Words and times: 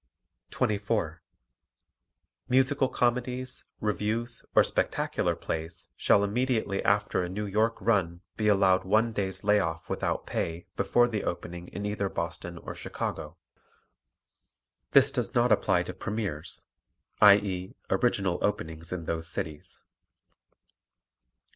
24. 0.49 1.21
Musical 2.49 2.89
comedies, 2.89 3.65
revues 3.79 4.43
or 4.55 4.63
spectacular 4.63 5.35
plays 5.35 5.89
shall 5.95 6.23
immediately 6.23 6.83
after 6.83 7.21
a 7.23 7.29
New 7.29 7.45
York 7.45 7.77
run 7.79 8.21
be 8.35 8.47
allowed 8.47 8.83
one 8.83 9.13
day's 9.13 9.43
lay 9.43 9.59
off 9.59 9.91
without 9.91 10.25
pay 10.25 10.65
before 10.75 11.07
the 11.07 11.23
opening 11.23 11.67
in 11.67 11.85
either 11.85 12.09
Boston 12.09 12.57
or 12.57 12.73
Chicago. 12.73 13.37
This 14.93 15.11
does 15.11 15.35
not 15.35 15.51
apply 15.51 15.83
to 15.83 15.93
premiers, 15.93 16.65
i.e., 17.21 17.75
original 17.91 18.39
openings 18.41 18.91
in 18.91 19.05
those 19.05 19.29
cities. 19.29 19.81